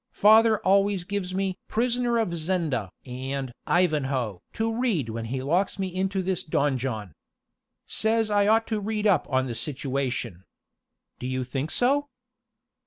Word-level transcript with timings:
Father 0.13 0.57
always 0.65 1.03
gives 1.03 1.35
me 1.35 1.59
Prisoner 1.67 2.17
of 2.17 2.33
Zenda 2.35 2.89
and 3.05 3.53
Ivanhoe 3.67 4.41
to 4.53 4.75
read 4.75 5.09
when 5.09 5.25
he 5.25 5.43
locks 5.43 5.77
me 5.77 5.93
into 5.93 6.23
this 6.23 6.43
donjon. 6.43 7.13
Says 7.85 8.31
I 8.31 8.47
ought 8.47 8.65
to 8.65 8.79
read 8.79 9.05
up 9.05 9.27
on 9.29 9.45
the 9.45 9.53
situation. 9.53 10.43
Do 11.19 11.27
you 11.27 11.43
think 11.43 11.69
so?" 11.69 12.09